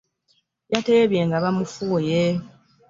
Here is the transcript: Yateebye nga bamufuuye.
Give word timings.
Yateebye 0.71 1.21
nga 1.27 1.37
bamufuuye. 1.43 2.21